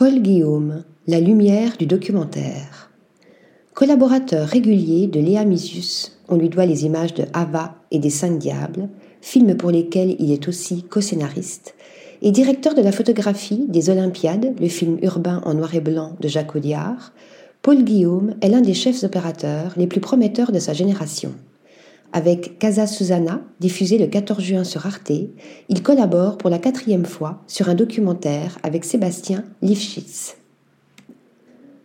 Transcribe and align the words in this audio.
Paul 0.00 0.22
Guillaume, 0.22 0.84
La 1.06 1.20
lumière 1.20 1.76
du 1.76 1.84
documentaire. 1.84 2.90
Collaborateur 3.74 4.48
régulier 4.48 5.08
de 5.08 5.20
Léa 5.20 5.44
Misius, 5.44 6.18
on 6.30 6.36
lui 6.36 6.48
doit 6.48 6.64
les 6.64 6.86
images 6.86 7.12
de 7.12 7.24
Ava 7.34 7.74
et 7.90 7.98
des 7.98 8.08
Cinq 8.08 8.38
Diables, 8.38 8.88
films 9.20 9.58
pour 9.58 9.70
lesquels 9.70 10.16
il 10.18 10.32
est 10.32 10.48
aussi 10.48 10.84
co-scénariste, 10.84 11.74
et 12.22 12.30
directeur 12.30 12.74
de 12.74 12.80
la 12.80 12.92
photographie 12.92 13.66
des 13.68 13.90
Olympiades, 13.90 14.54
le 14.58 14.68
film 14.68 14.96
urbain 15.02 15.42
en 15.44 15.52
noir 15.52 15.74
et 15.74 15.80
blanc 15.80 16.16
de 16.18 16.28
Jacques 16.28 16.56
Audiard, 16.56 17.12
Paul 17.60 17.84
Guillaume 17.84 18.36
est 18.40 18.48
l'un 18.48 18.62
des 18.62 18.72
chefs 18.72 19.04
opérateurs 19.04 19.74
les 19.76 19.86
plus 19.86 20.00
prometteurs 20.00 20.50
de 20.50 20.60
sa 20.60 20.72
génération. 20.72 21.34
Avec 22.12 22.58
Casa 22.58 22.88
Susana, 22.88 23.40
diffusé 23.60 23.96
le 23.96 24.08
14 24.08 24.42
juin 24.42 24.64
sur 24.64 24.84
Arte, 24.84 25.12
il 25.68 25.82
collabore 25.82 26.38
pour 26.38 26.50
la 26.50 26.58
quatrième 26.58 27.04
fois 27.04 27.40
sur 27.46 27.68
un 27.68 27.76
documentaire 27.76 28.58
avec 28.64 28.84
Sébastien 28.84 29.44
Lifshitz. 29.62 30.36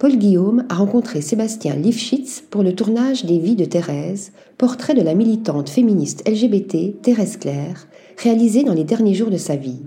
Paul 0.00 0.16
Guillaume 0.16 0.64
a 0.68 0.74
rencontré 0.74 1.20
Sébastien 1.20 1.76
Lifshitz 1.76 2.42
pour 2.50 2.64
le 2.64 2.74
tournage 2.74 3.26
des 3.26 3.38
Vies 3.38 3.54
de 3.54 3.64
Thérèse, 3.64 4.32
portrait 4.56 4.94
de 4.94 5.02
la 5.02 5.14
militante 5.14 5.68
féministe 5.68 6.28
LGBT 6.28 7.00
Thérèse 7.00 7.36
Claire, 7.36 7.86
réalisé 8.20 8.64
dans 8.64 8.74
les 8.74 8.84
derniers 8.84 9.14
jours 9.14 9.30
de 9.30 9.36
sa 9.36 9.54
vie. 9.54 9.82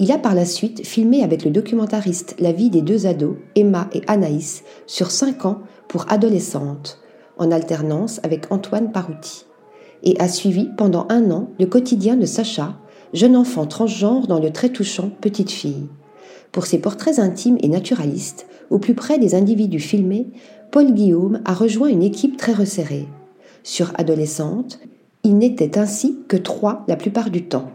Il 0.00 0.10
a 0.10 0.18
par 0.18 0.34
la 0.34 0.44
suite 0.44 0.84
filmé 0.84 1.22
avec 1.22 1.44
le 1.44 1.52
documentariste 1.52 2.34
la 2.40 2.50
vie 2.50 2.70
des 2.70 2.82
deux 2.82 3.06
ados, 3.06 3.36
Emma 3.54 3.88
et 3.92 4.02
Anaïs, 4.08 4.64
sur 4.88 5.12
cinq 5.12 5.44
ans 5.44 5.60
pour 5.86 6.10
adolescentes, 6.10 6.98
en 7.38 7.52
alternance 7.52 8.18
avec 8.24 8.50
Antoine 8.50 8.90
Parouti 8.90 9.44
et 10.02 10.18
a 10.20 10.28
suivi 10.28 10.68
pendant 10.76 11.06
un 11.08 11.30
an 11.30 11.48
le 11.58 11.66
quotidien 11.66 12.16
de 12.16 12.26
Sacha, 12.26 12.76
jeune 13.12 13.36
enfant 13.36 13.66
transgenre 13.66 14.26
dans 14.26 14.40
le 14.40 14.50
très 14.50 14.70
touchant 14.70 15.10
Petite 15.20 15.50
fille. 15.50 15.88
Pour 16.50 16.66
ses 16.66 16.78
portraits 16.78 17.18
intimes 17.18 17.58
et 17.60 17.68
naturalistes, 17.68 18.46
au 18.70 18.78
plus 18.78 18.94
près 18.94 19.18
des 19.18 19.34
individus 19.34 19.80
filmés, 19.80 20.26
Paul 20.70 20.92
Guillaume 20.92 21.40
a 21.44 21.54
rejoint 21.54 21.88
une 21.88 22.02
équipe 22.02 22.36
très 22.36 22.52
resserrée. 22.52 23.06
Sur 23.62 23.92
Adolescente, 23.96 24.80
il 25.24 25.38
n'était 25.38 25.78
ainsi 25.78 26.18
que 26.28 26.36
trois 26.36 26.84
la 26.88 26.96
plupart 26.96 27.30
du 27.30 27.44
temps. 27.44 27.70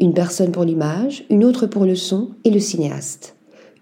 Une 0.00 0.14
personne 0.14 0.52
pour 0.52 0.64
l'image, 0.64 1.24
une 1.30 1.44
autre 1.44 1.66
pour 1.66 1.84
le 1.84 1.96
son 1.96 2.30
et 2.44 2.50
le 2.50 2.60
cinéaste. 2.60 3.36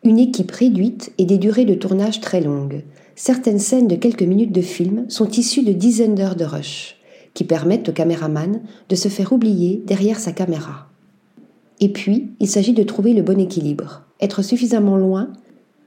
Une 0.04 0.18
équipe 0.18 0.50
réduite 0.50 1.12
et 1.18 1.24
des 1.24 1.38
durées 1.38 1.64
de 1.64 1.74
tournage 1.74 2.20
très 2.20 2.40
longues. 2.40 2.84
Certaines 3.14 3.58
scènes 3.58 3.88
de 3.88 3.96
quelques 3.96 4.22
minutes 4.22 4.52
de 4.52 4.62
film 4.62 5.04
sont 5.08 5.28
issues 5.28 5.62
de 5.62 5.72
dizaines 5.72 6.14
d'heures 6.14 6.36
de 6.36 6.44
rush 6.44 7.02
qui 7.34 7.44
permettent 7.44 7.88
au 7.88 7.92
caméraman 7.92 8.61
de 8.88 8.97
se 8.97 9.08
faire 9.08 9.33
oublier 9.33 9.83
derrière 9.86 10.19
sa 10.19 10.33
caméra. 10.33 10.88
Et 11.80 11.89
puis, 11.89 12.30
il 12.41 12.48
s'agit 12.48 12.74
de 12.74 12.83
trouver 12.83 13.12
le 13.14 13.22
bon 13.22 13.41
équilibre, 13.41 14.02
être 14.20 14.42
suffisamment 14.42 14.97
loin 14.97 15.33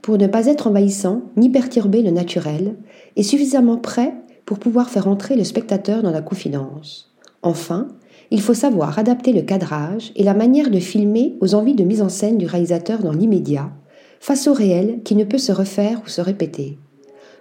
pour 0.02 0.18
ne 0.20 0.28
pas 0.28 0.46
être 0.46 0.68
envahissant 0.68 1.24
ni 1.36 1.50
perturber 1.50 2.04
le 2.04 2.12
naturel, 2.12 2.76
et 3.16 3.24
suffisamment 3.24 3.78
près 3.78 4.14
pour 4.46 4.60
pouvoir 4.60 4.90
faire 4.92 5.08
entrer 5.08 5.36
le 5.36 5.44
spectateur 5.44 6.04
dans 6.04 6.12
la 6.12 6.22
confidence. 6.22 7.12
Enfin, 7.42 7.88
il 8.30 8.40
faut 8.40 8.54
savoir 8.54 9.00
adapter 9.00 9.34
le 9.34 9.42
cadrage 9.42 10.12
et 10.16 10.24
la 10.24 10.36
manière 10.36 10.70
de 10.70 10.80
filmer 10.80 11.36
aux 11.42 11.56
envies 11.56 11.74
de 11.74 11.84
mise 11.84 12.04
en 12.04 12.10
scène 12.10 12.38
du 12.38 12.46
réalisateur 12.46 13.00
dans 13.02 13.14
l'immédiat, 13.14 13.72
face 14.20 14.48
au 14.48 14.54
réel 14.54 15.02
qui 15.04 15.16
ne 15.16 15.24
peut 15.24 15.40
se 15.40 15.52
refaire 15.52 16.02
ou 16.06 16.10
se 16.10 16.22
répéter. 16.22 16.78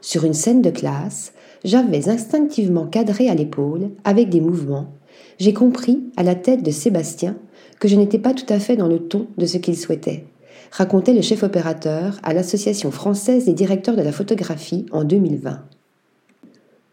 Sur 0.00 0.24
une 0.24 0.32
scène 0.32 0.62
de 0.62 0.70
classe, 0.70 1.33
j'avais 1.64 2.08
instinctivement 2.08 2.86
cadré 2.86 3.28
à 3.28 3.34
l'épaule, 3.34 3.90
avec 4.04 4.28
des 4.28 4.40
mouvements. 4.40 4.92
J'ai 5.38 5.54
compris, 5.54 6.04
à 6.16 6.22
la 6.22 6.34
tête 6.34 6.62
de 6.62 6.70
Sébastien, 6.70 7.36
que 7.80 7.88
je 7.88 7.96
n'étais 7.96 8.18
pas 8.18 8.34
tout 8.34 8.50
à 8.52 8.58
fait 8.58 8.76
dans 8.76 8.86
le 8.86 9.00
ton 9.00 9.26
de 9.38 9.46
ce 9.46 9.58
qu'il 9.58 9.76
souhaitait, 9.76 10.26
racontait 10.70 11.14
le 11.14 11.22
chef 11.22 11.42
opérateur 11.42 12.18
à 12.22 12.34
l'Association 12.34 12.90
française 12.90 13.46
des 13.46 13.54
directeurs 13.54 13.96
de 13.96 14.02
la 14.02 14.12
photographie 14.12 14.86
en 14.92 15.04
2020. 15.04 15.62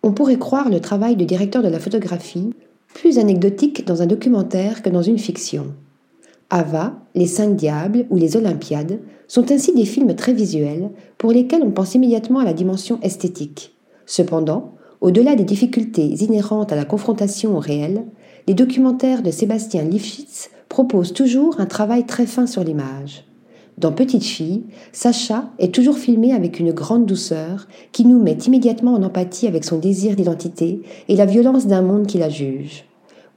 On 0.04 0.14
pourrait 0.14 0.40
croire 0.40 0.70
le 0.70 0.80
travail 0.80 1.16
de 1.16 1.26
directeur 1.26 1.62
de 1.62 1.68
la 1.68 1.80
photographie 1.80 2.52
plus 2.94 3.20
anecdotique 3.20 3.86
dans 3.86 4.02
un 4.02 4.08
documentaire 4.08 4.82
que 4.82 4.90
dans 4.90 5.02
une 5.02 5.20
fiction. 5.20 5.74
Ava, 6.50 7.00
Les 7.16 7.28
Cinq 7.28 7.56
Diables 7.56 8.06
ou 8.10 8.18
Les 8.18 8.36
Olympiades 8.36 9.00
sont 9.28 9.52
ainsi 9.52 9.74
des 9.74 9.86
films 9.86 10.16
très 10.16 10.34
visuels 10.34 10.90
pour 11.18 11.32
lesquels 11.32 11.64
on 11.64 11.72
pense 11.72 11.96
immédiatement 11.96 12.40
à 12.40 12.46
la 12.46 12.54
dimension 12.54 13.00
esthétique. 13.02 13.74
Cependant, 14.12 14.74
au-delà 15.00 15.36
des 15.36 15.46
difficultés 15.46 16.06
inhérentes 16.06 16.74
à 16.74 16.76
la 16.76 16.84
confrontation 16.84 17.56
au 17.56 17.60
réel, 17.60 18.04
les 18.46 18.54
documentaires 18.54 19.24
de 19.24 19.32
Sébastien 19.32 19.84
Lifshitz 19.84 20.50
proposent 20.68 21.14
toujours 21.14 21.62
un 21.62 21.66
travail 21.66 22.06
très 22.06 22.26
fin 22.26 22.46
sur 22.46 22.62
l'image. 22.62 23.24
Dans 23.78 23.94
Petite 23.94 24.26
fille, 24.26 24.66
Sacha 24.92 25.50
est 25.60 25.74
toujours 25.74 25.98
filmée 25.98 26.34
avec 26.34 26.60
une 26.60 26.74
grande 26.74 27.06
douceur 27.06 27.70
qui 27.94 28.04
nous 28.04 28.22
met 28.22 28.38
immédiatement 28.46 28.96
en 28.96 29.04
empathie 29.04 29.48
avec 29.48 29.64
son 29.64 29.78
désir 29.78 30.18
d'identité 30.18 30.82
et 31.08 31.16
la 31.16 31.26
violence 31.26 31.66
d'un 31.66 31.82
monde 31.82 32.06
qui 32.06 32.18
la 32.18 32.28
juge. 32.28 32.84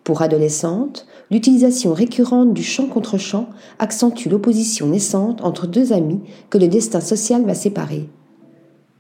Pour 0.03 0.23
adolescente, 0.23 1.07
l'utilisation 1.31 1.95
récurrente 1.95 2.53
du 2.53 2.65
chant 2.65 2.89
contre 2.89 3.17
chant 3.17 3.49
accentue 3.79 4.29
l'opposition 4.29 4.89
naissante 4.89 5.41
entre 5.45 5.69
deux 5.69 5.93
amis 5.93 6.23
que 6.51 6.59
le 6.59 6.67
destin 6.67 7.01
social 7.01 7.45
va 7.45 7.55
séparer. 7.55 8.09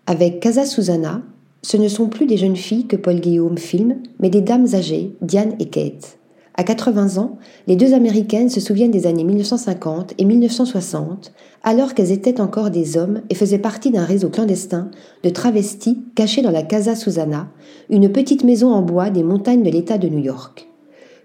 Avec 0.06 0.38
Casa 0.38 0.66
Susana, 0.66 1.22
ce 1.64 1.78
ne 1.78 1.88
sont 1.88 2.08
plus 2.08 2.26
des 2.26 2.36
jeunes 2.36 2.56
filles 2.56 2.86
que 2.86 2.94
Paul 2.94 3.20
Guillaume 3.20 3.56
filme, 3.56 3.96
mais 4.20 4.28
des 4.28 4.42
dames 4.42 4.66
âgées, 4.74 5.16
Diane 5.22 5.54
et 5.58 5.64
Kate. 5.64 6.18
À 6.56 6.62
80 6.62 7.16
ans, 7.16 7.38
les 7.66 7.74
deux 7.74 7.94
Américaines 7.94 8.50
se 8.50 8.60
souviennent 8.60 8.90
des 8.90 9.06
années 9.06 9.24
1950 9.24 10.12
et 10.18 10.26
1960, 10.26 11.32
alors 11.62 11.94
qu'elles 11.94 12.12
étaient 12.12 12.42
encore 12.42 12.68
des 12.68 12.98
hommes 12.98 13.22
et 13.30 13.34
faisaient 13.34 13.58
partie 13.58 13.90
d'un 13.90 14.04
réseau 14.04 14.28
clandestin 14.28 14.90
de 15.22 15.30
travestis 15.30 15.98
cachés 16.14 16.42
dans 16.42 16.50
la 16.50 16.62
Casa 16.62 16.94
Susana, 16.94 17.48
une 17.88 18.12
petite 18.12 18.44
maison 18.44 18.70
en 18.70 18.82
bois 18.82 19.08
des 19.08 19.22
montagnes 19.22 19.62
de 19.62 19.70
l'État 19.70 19.96
de 19.96 20.08
New 20.08 20.22
York. 20.22 20.68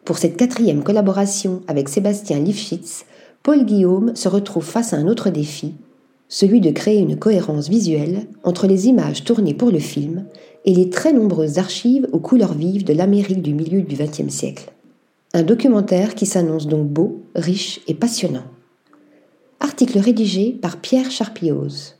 Pour 0.05 0.19
cette 0.19 0.38
quatrième 0.38 0.83
collaboration 0.83 1.63
avec 1.67 1.89
Sébastien 1.89 2.39
Lifshitz, 2.39 3.03
Paul 3.44 3.66
Guillaume 3.66 4.16
se 4.16 4.29
retrouve 4.29 4.66
face 4.66 4.94
à 4.94 4.97
un 4.97 5.07
autre 5.09 5.31
défi, 5.31 5.75
celui 6.29 6.62
de 6.62 6.69
créer 6.69 7.00
une 7.00 7.17
cohérence 7.17 7.67
visuelle 7.67 8.28
entre 8.44 8.67
les 8.67 8.88
images 8.88 9.23
tournées 9.23 9.56
pour 9.56 9.72
le 9.72 9.79
film 9.79 10.25
et 10.63 10.73
les 10.73 10.90
très 10.90 11.12
nombreuses 11.12 11.57
archives 11.57 12.07
aux 12.12 12.19
couleurs 12.19 12.53
vives 12.53 12.85
de 12.85 12.94
l'Amérique 12.94 13.41
du 13.41 13.53
milieu 13.53 13.81
du 13.81 13.95
XXe 13.95 14.34
siècle. 14.34 14.72
Un 15.34 15.44
documentaire 15.44 16.16
qui 16.16 16.25
s'annonce 16.25 16.67
donc 16.67 16.88
beau, 16.88 17.23
riche 17.35 17.81
et 17.88 17.94
passionnant. 17.94 18.45
Article 19.59 20.00
rédigé 20.00 20.51
par 20.51 20.78
Pierre 20.78 21.12
Charpioz. 21.12 21.98